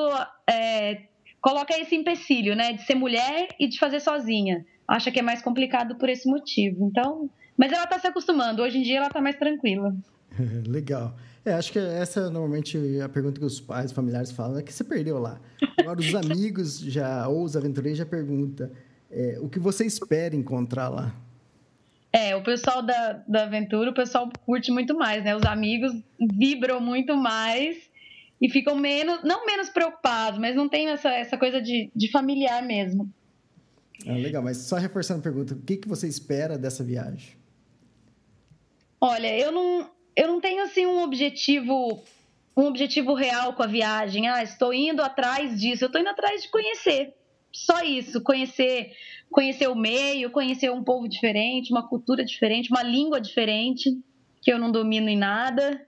é, 0.50 1.02
coloca 1.42 1.78
esse 1.80 1.96
empecilho, 1.96 2.56
né? 2.56 2.74
De 2.74 2.84
ser 2.84 2.96
mulher 2.96 3.50
e 3.60 3.68
de 3.68 3.78
fazer 3.78 4.00
sozinha. 4.00 4.66
Acha 4.88 5.12
que 5.12 5.20
é 5.20 5.22
mais 5.22 5.42
complicado 5.42 5.96
por 5.96 6.10
esse 6.10 6.28
motivo. 6.28 6.86
Então, 6.86 7.30
mas 7.58 7.72
ela 7.72 7.84
está 7.84 8.00
se 8.00 8.08
acostumando. 8.08 8.62
Hoje 8.62 8.78
em 8.78 8.82
dia 8.82 8.98
ela 8.98 9.08
está 9.08 9.22
mais 9.22 9.36
tranquila. 9.36 9.94
Legal. 10.66 11.16
É, 11.46 11.54
acho 11.54 11.72
que 11.72 11.80
essa 11.80 12.22
é 12.22 12.24
normalmente 12.24 12.78
a 13.02 13.10
pergunta 13.10 13.40
que 13.40 13.46
os 13.46 13.60
pais, 13.60 13.92
familiares 13.92 14.32
falam 14.32 14.58
é 14.58 14.64
que 14.64 14.74
você 14.74 14.84
perdeu 14.84 15.20
lá. 15.20 15.40
Agora 15.78 16.00
os 16.00 16.14
amigos 16.16 16.80
já 16.80 17.28
ou 17.28 17.44
os 17.44 17.56
aventureiros 17.56 17.98
já 17.98 18.06
perguntam 18.06 18.70
é, 19.12 19.38
o 19.42 19.50
que 19.50 19.60
você 19.60 19.86
espera 19.86 20.36
encontrar 20.36 20.90
lá. 20.90 21.14
É, 22.12 22.36
o 22.36 22.44
pessoal 22.44 22.82
da, 22.82 23.24
da 23.28 23.44
aventura, 23.44 23.92
o 23.92 23.94
pessoal 23.94 24.30
curte 24.46 24.72
muito 24.72 24.96
mais, 24.96 25.24
né? 25.24 25.36
Os 25.36 25.44
amigos 25.44 25.94
vibram 26.20 26.82
muito 26.82 27.16
mais 27.16 27.78
e 28.42 28.50
ficam 28.50 28.76
menos, 28.76 29.24
não 29.24 29.46
menos 29.46 29.70
preocupados, 29.70 30.40
mas 30.40 30.56
não 30.56 30.68
tem 30.68 30.88
essa, 30.88 31.10
essa 31.10 31.38
coisa 31.38 31.62
de, 31.62 31.92
de 31.96 32.10
familiar 32.10 32.64
mesmo. 32.64 33.12
Ah, 34.08 34.14
legal, 34.14 34.42
mas 34.42 34.58
só 34.58 34.78
reforçando 34.78 35.20
a 35.20 35.24
pergunta, 35.24 35.54
o 35.54 35.62
que, 35.62 35.78
que 35.78 35.88
você 35.88 36.08
espera 36.08 36.58
dessa 36.58 36.84
viagem? 36.84 37.38
Olha, 39.00 39.38
eu 39.38 39.52
não, 39.52 39.90
eu 40.16 40.28
não 40.28 40.42
tenho 40.42 40.64
assim 40.64 40.86
um 40.86 41.04
objetivo 41.04 42.04
um 42.60 42.66
objetivo 42.66 43.14
real 43.14 43.54
com 43.54 43.64
a 43.64 43.68
viagem. 43.68 44.28
Ah, 44.28 44.44
estou 44.44 44.74
indo 44.74 45.02
atrás 45.02 45.60
disso. 45.60 45.84
Eu 45.84 45.88
estou 45.88 46.02
indo 46.02 46.10
atrás 46.10 46.42
de 46.42 46.50
conhecer. 46.50 47.14
Só 47.52 47.82
isso, 47.82 48.22
conhecer, 48.22 48.92
conhecer 49.32 49.68
o 49.68 49.76
meio, 49.76 50.32
conhecer 50.32 50.72
um 50.72 50.84
povo 50.84 51.08
diferente, 51.08 51.72
uma 51.72 51.88
cultura 51.88 52.24
diferente, 52.26 52.70
uma 52.72 52.84
língua 52.84 53.22
diferente 53.22 53.98
que 54.42 54.52
eu 54.52 54.60
não 54.60 54.72
domino 54.72 55.10
em 55.10 55.18
nada. 55.18 55.82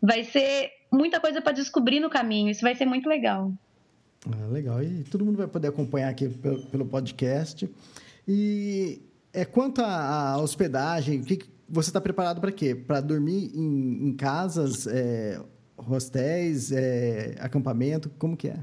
Vai 0.00 0.24
ser 0.24 0.70
muita 0.92 1.20
coisa 1.20 1.40
para 1.40 1.52
descobrir 1.52 2.00
no 2.00 2.10
caminho. 2.10 2.50
Isso 2.50 2.62
vai 2.62 2.74
ser 2.74 2.86
muito 2.86 3.08
legal. 3.08 3.52
Ah, 4.30 4.46
legal. 4.46 4.82
E 4.82 5.04
todo 5.04 5.24
mundo 5.24 5.36
vai 5.36 5.46
poder 5.46 5.68
acompanhar 5.68 6.08
aqui 6.08 6.28
pelo, 6.28 6.62
pelo 6.66 6.86
podcast. 6.86 7.68
E 8.26 9.00
é 9.32 9.44
quanto 9.44 9.80
à 9.82 10.38
hospedagem, 10.38 11.22
que, 11.22 11.38
você 11.68 11.90
está 11.90 12.00
preparado 12.00 12.40
para 12.40 12.52
quê? 12.52 12.74
Para 12.74 13.00
dormir 13.00 13.50
em, 13.54 14.08
em 14.08 14.12
casas, 14.14 14.86
é, 14.86 15.40
hostéis, 15.76 16.72
é, 16.72 17.34
acampamento? 17.38 18.10
Como 18.18 18.36
que 18.36 18.48
é? 18.48 18.58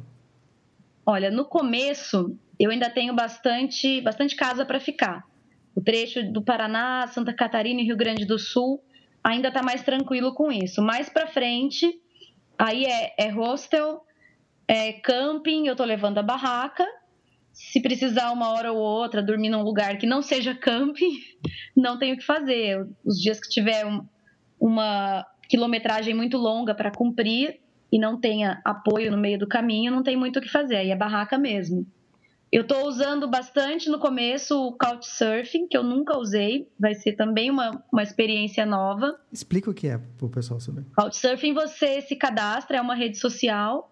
Olha, 1.06 1.30
no 1.30 1.46
começo 1.46 2.38
eu 2.60 2.72
ainda 2.72 2.90
tenho 2.90 3.14
bastante, 3.14 4.02
bastante 4.02 4.36
casa 4.36 4.66
para 4.66 4.80
ficar. 4.80 5.24
O 5.76 5.82
trecho 5.82 6.24
do 6.32 6.44
Paraná, 6.44 7.08
Santa 7.08 7.34
Catarina 7.34 7.82
e 7.82 7.86
Rio 7.86 7.98
Grande 7.98 8.26
do 8.26 8.38
Sul 8.38 8.82
ainda 9.24 9.48
está 9.48 9.62
mais 9.64 9.82
tranquilo 9.82 10.34
com 10.34 10.52
isso. 10.52 10.82
Mais 10.82 11.10
para 11.10 11.28
frente, 11.28 11.92
aí 12.58 12.86
é, 12.86 13.14
é 13.18 13.30
hostel, 13.30 14.02
é 14.68 14.94
camping, 14.94 15.68
eu 15.68 15.74
estou 15.74 15.86
levando 15.86 16.20
a 16.20 16.24
barraca 16.24 16.86
se 17.54 17.80
precisar 17.80 18.32
uma 18.32 18.50
hora 18.52 18.74
ou 18.74 18.80
outra 18.80 19.22
dormir 19.22 19.50
num 19.50 19.62
lugar 19.62 19.98
que 20.00 20.08
não 20.08 20.22
seja 20.22 20.56
camping, 20.58 21.20
não 21.78 21.98
tenho 22.00 22.16
o 22.16 22.18
que 22.18 22.26
fazer. 22.26 22.86
Os 23.06 23.22
dias 23.22 23.40
que 23.40 23.48
tiver 23.48 23.86
um, 23.86 24.06
uma 24.60 25.26
quilometragem 25.48 26.16
muito 26.16 26.38
longa 26.38 26.74
para 26.74 26.92
cumprir 26.92 27.62
e 27.94 28.00
não 28.00 28.20
tenha 28.20 28.60
apoio 28.66 29.12
no 29.12 29.18
meio 29.20 29.38
do 29.38 29.48
caminho, 29.48 29.92
não 29.92 30.02
tem 30.02 30.18
muito 30.18 30.40
o 30.40 30.42
que 30.42 30.50
fazer, 30.50 30.78
aí 30.78 30.90
é 30.90 30.96
barraca 30.96 31.38
mesmo. 31.38 31.86
Eu 32.52 32.64
estou 32.64 32.88
usando 32.88 33.30
bastante 33.30 33.88
no 33.88 34.00
começo 34.00 34.60
o 34.60 34.76
Couchsurfing, 34.76 35.68
que 35.68 35.78
eu 35.78 35.84
nunca 35.84 36.18
usei, 36.18 36.68
vai 36.80 36.96
ser 36.96 37.14
também 37.14 37.52
uma, 37.52 37.84
uma 37.92 38.02
experiência 38.02 38.66
nova. 38.66 39.16
Explica 39.32 39.70
o 39.70 39.74
que 39.76 39.88
é 39.88 40.00
para 40.00 40.26
o 40.26 40.30
pessoal 40.30 40.60
saber. 40.60 40.86
Couchsurfing 40.96 41.54
você 41.54 42.02
se 42.02 42.16
cadastra, 42.16 42.78
é 42.78 42.82
uma 42.82 42.96
rede 42.96 43.20
social 43.20 43.92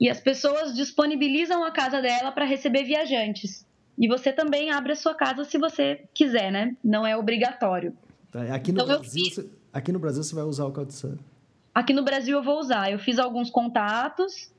e 0.00 0.08
as 0.08 0.20
pessoas 0.20 0.74
disponibilizam 0.74 1.64
a 1.64 1.70
casa 1.70 2.00
dela 2.00 2.32
para 2.32 2.46
receber 2.46 2.84
viajantes. 2.84 3.66
E 3.98 4.08
você 4.08 4.32
também 4.32 4.70
abre 4.70 4.92
a 4.92 4.96
sua 4.96 5.14
casa 5.14 5.44
se 5.44 5.58
você 5.58 6.02
quiser, 6.14 6.50
né? 6.50 6.74
Não 6.82 7.06
é 7.06 7.14
obrigatório. 7.14 7.94
Tá, 8.30 8.42
aqui, 8.54 8.72
no 8.72 8.82
então, 8.82 8.98
Brasil, 8.98 9.24
você, 9.26 9.50
aqui 9.70 9.92
no 9.92 9.98
Brasil 9.98 10.22
você 10.22 10.34
vai 10.34 10.44
usar 10.44 10.64
o 10.64 10.72
Couchsurfing? 10.72 11.33
Aqui 11.74 11.92
no 11.92 12.04
Brasil 12.04 12.38
eu 12.38 12.42
vou 12.42 12.60
usar. 12.60 12.92
Eu 12.92 12.98
fiz 12.98 13.18
alguns 13.18 13.50
contatos. 13.50 14.52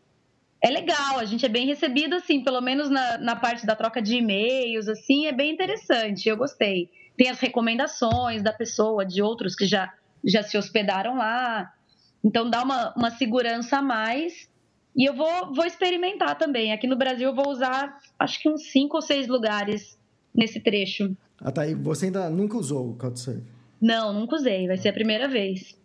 É 0.62 0.70
legal, 0.70 1.20
a 1.20 1.26
gente 1.26 1.46
é 1.46 1.50
bem 1.50 1.66
recebido, 1.68 2.16
assim, 2.16 2.44
pelo 2.44 2.60
menos 2.60 2.90
na, 2.90 3.18
na 3.20 3.36
parte 3.36 3.66
da 3.66 3.76
troca 3.76 4.02
de 4.02 4.16
e-mails, 4.16 4.88
assim, 4.88 5.28
é 5.28 5.32
bem 5.32 5.54
interessante. 5.54 6.28
Eu 6.28 6.36
gostei. 6.36 6.90
Tem 7.16 7.30
as 7.30 7.40
recomendações 7.40 8.42
da 8.42 8.52
pessoa, 8.52 9.06
de 9.06 9.22
outros 9.22 9.56
que 9.56 9.66
já, 9.66 9.94
já 10.24 10.44
se 10.44 10.58
hospedaram 10.58 11.18
lá. 11.18 11.72
Então 12.24 12.50
dá 12.50 12.64
uma, 12.64 12.94
uma 12.96 13.12
segurança 13.12 13.78
a 13.78 13.82
mais. 13.82 14.50
E 14.96 15.06
eu 15.06 15.14
vou, 15.14 15.54
vou 15.54 15.66
experimentar 15.66 16.38
também. 16.38 16.74
Aqui 16.74 16.88
no 16.88 16.96
Brasil 16.96 17.30
eu 17.30 17.36
vou 17.36 17.50
usar 17.50 18.00
acho 18.18 18.42
que 18.42 18.50
uns 18.50 18.72
cinco 18.72 18.96
ou 18.98 19.02
seis 19.02 19.28
lugares 19.28 19.98
nesse 20.34 20.60
trecho. 20.60 21.16
Ah, 21.40 21.52
tá. 21.52 21.68
E 21.68 21.76
você 21.76 22.08
ainda 22.08 22.30
nunca 22.30 22.58
usou 22.58 22.92
o 22.92 22.96
Couchsurfing? 22.96 23.44
Não, 23.80 24.12
nunca 24.14 24.36
usei. 24.36 24.68
Vai 24.68 24.78
ser 24.78 24.90
a 24.90 24.94
primeira 24.94 25.28
vez. 25.28 25.78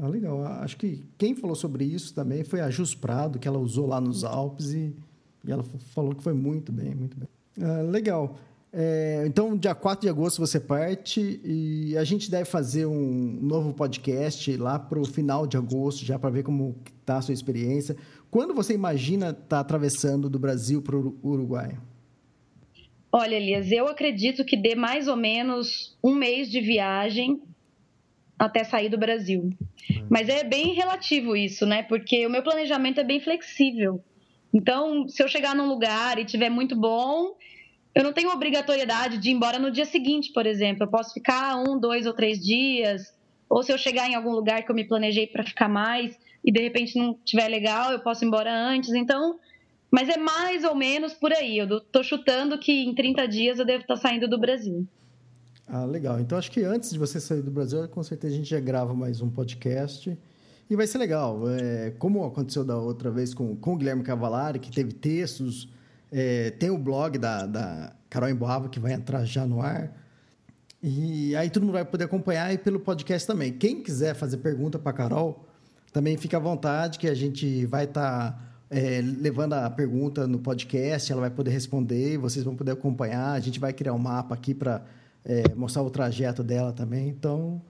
Ah, 0.00 0.08
legal. 0.08 0.42
Acho 0.44 0.78
que 0.78 1.04
quem 1.18 1.34
falou 1.34 1.54
sobre 1.54 1.84
isso 1.84 2.14
também 2.14 2.42
foi 2.42 2.60
a 2.60 2.70
Jus 2.70 2.94
Prado, 2.94 3.38
que 3.38 3.46
ela 3.46 3.58
usou 3.58 3.86
lá 3.86 4.00
nos 4.00 4.24
Alpes 4.24 4.72
e, 4.72 4.96
e 5.44 5.52
ela 5.52 5.62
falou 5.94 6.14
que 6.14 6.22
foi 6.22 6.32
muito 6.32 6.72
bem, 6.72 6.94
muito 6.94 7.18
bem. 7.18 7.28
Ah, 7.60 7.82
legal. 7.82 8.38
É, 8.72 9.24
então, 9.26 9.56
dia 9.56 9.74
4 9.74 10.02
de 10.02 10.08
agosto 10.08 10.38
você 10.38 10.58
parte 10.58 11.40
e 11.44 11.96
a 11.98 12.04
gente 12.04 12.30
deve 12.30 12.44
fazer 12.44 12.86
um 12.86 13.38
novo 13.42 13.74
podcast 13.74 14.56
lá 14.56 14.78
para 14.78 14.98
o 14.98 15.04
final 15.04 15.46
de 15.46 15.56
agosto, 15.56 16.04
já 16.04 16.18
para 16.18 16.30
ver 16.30 16.44
como 16.44 16.76
está 17.00 17.18
a 17.18 17.22
sua 17.22 17.34
experiência. 17.34 17.96
Quando 18.30 18.54
você 18.54 18.72
imagina 18.72 19.30
estar 19.30 19.42
tá 19.44 19.60
atravessando 19.60 20.30
do 20.30 20.38
Brasil 20.38 20.80
para 20.80 20.96
o 20.96 21.18
Uruguai? 21.22 21.76
Olha, 23.12 23.34
Elias, 23.34 23.70
eu 23.72 23.88
acredito 23.88 24.44
que 24.44 24.56
dê 24.56 24.76
mais 24.76 25.08
ou 25.08 25.16
menos 25.16 25.98
um 26.02 26.14
mês 26.14 26.48
de 26.48 26.60
viagem 26.60 27.42
até 28.40 28.64
sair 28.64 28.88
do 28.88 28.96
Brasil. 28.96 29.42
Uhum. 29.90 30.06
Mas 30.08 30.26
é 30.30 30.42
bem 30.42 30.72
relativo 30.72 31.36
isso, 31.36 31.66
né? 31.66 31.82
Porque 31.82 32.26
o 32.26 32.30
meu 32.30 32.42
planejamento 32.42 32.98
é 32.98 33.04
bem 33.04 33.20
flexível. 33.20 34.02
Então, 34.52 35.06
se 35.06 35.22
eu 35.22 35.28
chegar 35.28 35.54
num 35.54 35.68
lugar 35.68 36.18
e 36.18 36.24
tiver 36.24 36.48
muito 36.48 36.74
bom, 36.74 37.36
eu 37.94 38.02
não 38.02 38.14
tenho 38.14 38.30
obrigatoriedade 38.30 39.18
de 39.18 39.28
ir 39.28 39.32
embora 39.34 39.58
no 39.58 39.70
dia 39.70 39.84
seguinte, 39.84 40.32
por 40.32 40.46
exemplo. 40.46 40.84
Eu 40.84 40.90
posso 40.90 41.12
ficar 41.12 41.54
um, 41.56 41.78
dois 41.78 42.06
ou 42.06 42.14
três 42.14 42.40
dias. 42.40 43.14
Ou 43.46 43.62
se 43.62 43.70
eu 43.70 43.76
chegar 43.76 44.08
em 44.08 44.14
algum 44.14 44.30
lugar 44.30 44.62
que 44.62 44.70
eu 44.70 44.74
me 44.74 44.88
planejei 44.88 45.26
para 45.26 45.44
ficar 45.44 45.68
mais, 45.68 46.18
e 46.42 46.50
de 46.50 46.62
repente 46.62 46.98
não 46.98 47.12
tiver 47.22 47.46
legal, 47.46 47.92
eu 47.92 48.00
posso 48.00 48.24
ir 48.24 48.28
embora 48.28 48.50
antes. 48.50 48.94
Então, 48.94 49.38
mas 49.90 50.08
é 50.08 50.16
mais 50.16 50.64
ou 50.64 50.74
menos 50.74 51.12
por 51.12 51.30
aí. 51.30 51.58
Eu 51.58 51.76
estou 51.76 52.02
chutando 52.02 52.58
que 52.58 52.72
em 52.72 52.94
30 52.94 53.28
dias 53.28 53.58
eu 53.58 53.66
devo 53.66 53.82
estar 53.82 53.96
tá 53.96 54.00
saindo 54.00 54.26
do 54.26 54.40
Brasil. 54.40 54.86
Ah, 55.72 55.84
legal. 55.84 56.18
Então 56.18 56.36
acho 56.36 56.50
que 56.50 56.64
antes 56.64 56.90
de 56.90 56.98
você 56.98 57.20
sair 57.20 57.42
do 57.42 57.50
Brasil, 57.50 57.86
com 57.86 58.02
certeza 58.02 58.34
a 58.34 58.36
gente 58.36 58.50
já 58.50 58.58
grava 58.58 58.92
mais 58.92 59.20
um 59.20 59.30
podcast. 59.30 60.18
E 60.68 60.74
vai 60.74 60.84
ser 60.84 60.98
legal. 60.98 61.48
É, 61.48 61.90
como 61.96 62.24
aconteceu 62.24 62.64
da 62.64 62.76
outra 62.76 63.08
vez 63.08 63.32
com, 63.32 63.54
com 63.54 63.74
o 63.74 63.76
Guilherme 63.76 64.02
Cavalari, 64.02 64.58
que 64.58 64.68
teve 64.68 64.92
textos, 64.92 65.68
é, 66.10 66.50
tem 66.50 66.70
o 66.70 66.78
blog 66.78 67.18
da, 67.18 67.46
da 67.46 67.92
Carol 68.08 68.28
Emboava, 68.28 68.68
que 68.68 68.80
vai 68.80 68.92
entrar 68.92 69.24
já 69.24 69.46
no 69.46 69.62
ar. 69.62 69.96
E 70.82 71.36
aí 71.36 71.48
todo 71.48 71.62
mundo 71.62 71.74
vai 71.74 71.84
poder 71.84 72.04
acompanhar 72.04 72.52
e 72.52 72.58
pelo 72.58 72.80
podcast 72.80 73.24
também. 73.24 73.52
Quem 73.52 73.80
quiser 73.80 74.14
fazer 74.14 74.38
pergunta 74.38 74.76
para 74.76 74.92
Carol, 74.92 75.46
também 75.92 76.16
fica 76.16 76.36
à 76.36 76.40
vontade 76.40 76.98
que 76.98 77.06
a 77.06 77.14
gente 77.14 77.64
vai 77.66 77.84
estar 77.84 78.32
tá, 78.32 78.42
é, 78.68 79.00
levando 79.00 79.52
a 79.52 79.70
pergunta 79.70 80.26
no 80.26 80.40
podcast, 80.40 81.12
ela 81.12 81.20
vai 81.20 81.30
poder 81.30 81.52
responder, 81.52 82.18
vocês 82.18 82.44
vão 82.44 82.56
poder 82.56 82.72
acompanhar. 82.72 83.34
A 83.34 83.40
gente 83.40 83.60
vai 83.60 83.72
criar 83.72 83.92
um 83.92 83.98
mapa 83.98 84.34
aqui 84.34 84.52
para 84.52 84.84
é, 85.24 85.54
mostrar 85.54 85.82
o 85.82 85.90
trajeto 85.90 86.42
dela 86.42 86.72
também. 86.72 87.08
Então, 87.08 87.60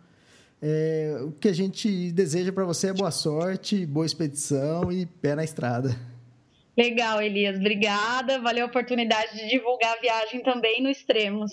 é, 0.62 1.18
o 1.22 1.32
que 1.32 1.48
a 1.48 1.52
gente 1.52 2.12
deseja 2.12 2.52
para 2.52 2.64
você 2.64 2.88
é 2.88 2.92
boa 2.92 3.10
sorte, 3.10 3.86
boa 3.86 4.06
expedição 4.06 4.92
e 4.92 5.06
pé 5.06 5.34
na 5.34 5.44
estrada. 5.44 5.96
Legal, 6.76 7.20
Elias. 7.20 7.58
Obrigada. 7.58 8.40
Valeu 8.40 8.64
a 8.64 8.68
oportunidade 8.68 9.36
de 9.36 9.48
divulgar 9.48 9.96
a 9.96 10.00
viagem 10.00 10.42
também 10.42 10.82
no 10.82 10.88
Extremos. 10.88 11.52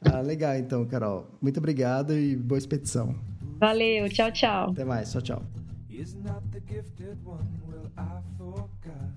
Ah, 0.00 0.20
legal 0.20 0.56
então, 0.56 0.84
Carol. 0.86 1.28
Muito 1.40 1.58
obrigado 1.58 2.16
e 2.16 2.34
boa 2.36 2.58
expedição. 2.58 3.14
Valeu. 3.58 4.08
Tchau, 4.08 4.32
tchau. 4.32 4.70
Até 4.70 4.84
mais. 4.84 5.12
Tchau, 5.12 5.22
tchau. 5.22 5.42
Is 5.88 6.14
not 6.14 6.42
the 6.50 6.60
gifted 6.60 7.18
one, 7.24 7.46
will 7.68 7.90
I 7.96 8.20
forgot? 8.36 9.12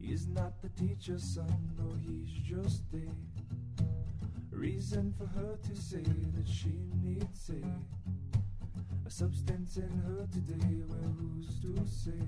He's 0.00 0.26
not 0.26 0.52
the 0.62 0.68
teacher's 0.70 1.22
son, 1.22 1.46
no, 1.78 1.94
he's 2.02 2.28
just 2.28 2.82
a 2.92 3.33
reason 4.54 5.12
for 5.18 5.26
her 5.26 5.56
to 5.68 5.76
say 5.76 6.02
that 6.34 6.48
she 6.48 6.72
needs 7.02 7.50
a, 7.50 9.06
a 9.06 9.10
substance 9.10 9.76
in 9.76 9.90
her 10.06 10.26
today. 10.32 10.82
Well, 10.88 11.14
who's 11.18 11.58
to 11.60 11.86
say 11.86 12.20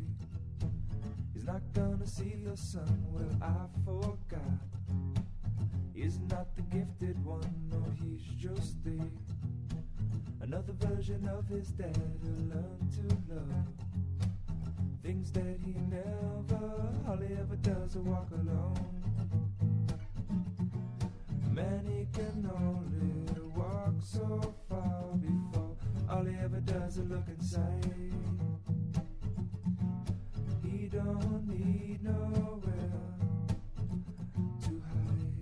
he's 1.32 1.44
not 1.44 1.62
gonna 1.72 2.06
see 2.06 2.34
the 2.44 2.56
sun? 2.56 3.06
Well, 3.10 3.30
I 3.40 3.66
forgot. 3.84 4.40
He's 5.94 6.18
not 6.30 6.54
the 6.56 6.62
gifted 6.62 7.24
one, 7.24 7.50
no, 7.70 7.82
he's 8.02 8.22
just 8.38 8.76
a 8.86 9.00
another 10.44 10.74
version 10.74 11.28
of 11.28 11.48
his 11.48 11.68
dad 11.68 11.96
who 12.22 12.30
learned 12.54 12.92
to 12.92 13.34
love 13.34 13.66
things 15.02 15.32
that 15.32 15.58
he 15.64 15.74
never, 15.88 17.26
he 17.26 17.34
ever 17.34 17.56
does 17.62 17.96
walk 17.96 18.28
alone. 18.32 19.15
Man, 21.56 21.86
he 21.86 22.06
can 22.12 22.50
only 22.54 23.40
walk 23.56 23.94
so 24.02 24.54
far 24.68 25.14
before 25.14 25.74
all 26.06 26.22
he 26.22 26.36
ever 26.44 26.60
does 26.60 26.98
is 26.98 27.08
look 27.08 27.26
inside. 27.28 28.12
He 30.62 30.88
don't 30.88 31.48
need 31.48 32.04
nowhere 32.04 32.92
to 34.64 34.82
hide. 34.84 35.32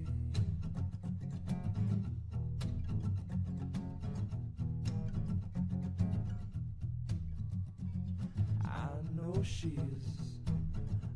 I 8.65 8.69
know 9.17 9.43
she's 9.43 10.39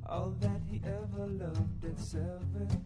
all 0.05 0.35
that 0.41 0.61
he 0.69 0.83
ever 0.85 1.29
loved 1.29 1.85
at 1.85 2.01
seventeen. 2.01 2.78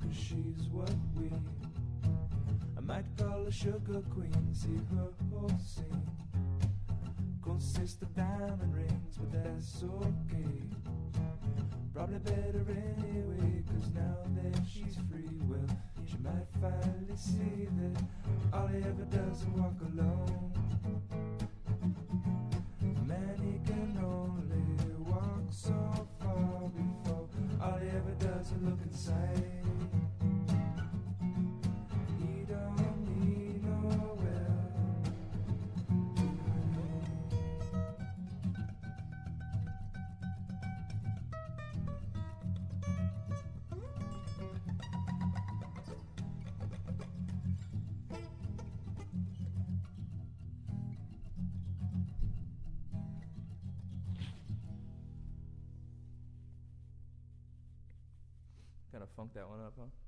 Cause 0.00 0.16
she's 0.16 0.68
what 0.70 0.90
we. 1.16 1.30
I 2.76 2.80
might 2.80 3.04
call 3.16 3.46
a 3.46 3.52
sugar 3.52 4.02
queen, 4.14 4.48
see 4.52 4.78
her 4.94 5.08
whole 5.30 5.50
scene. 5.64 6.06
Consists 7.42 8.02
of 8.02 8.14
diamond 8.14 8.74
rings, 8.74 9.18
but 9.18 9.44
that's 9.44 9.82
okay. 9.84 10.62
Probably 11.94 12.18
better 12.18 12.64
anyway, 12.68 13.62
cause 13.66 13.90
now 13.94 14.16
that 14.36 14.62
she's 14.66 14.96
free, 15.10 15.38
well, 15.48 15.76
she 16.06 16.16
might 16.18 16.46
finally 16.60 17.16
see 17.16 17.66
that 17.66 18.02
all 18.52 18.66
he 18.68 18.78
ever 18.78 19.04
does 19.10 19.42
is 19.42 19.48
walk 19.48 19.74
alone. 19.92 20.52
Look 28.64 28.78
inside. 28.84 29.61
Funk 59.16 59.34
that 59.34 59.48
one 59.48 59.60
up, 59.60 59.74
huh? 59.78 60.01